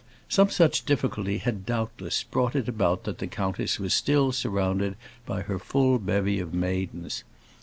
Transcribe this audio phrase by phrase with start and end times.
[0.29, 4.95] Some such difficulty had, doubtless, brought it about that the countess was still surrounded
[5.27, 7.23] by her full bevy of maidens.